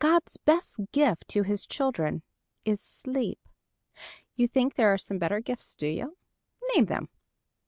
God's 0.00 0.36
best 0.38 0.80
gift 0.90 1.28
to 1.28 1.44
his 1.44 1.64
children 1.64 2.24
is 2.64 2.80
sleep. 2.80 3.38
You 4.34 4.48
think 4.48 4.74
there 4.74 4.92
are 4.92 4.98
some 4.98 5.18
better 5.20 5.38
gifts, 5.38 5.76
do 5.76 5.86
you? 5.86 6.16
Name 6.74 6.86
them. 6.86 7.08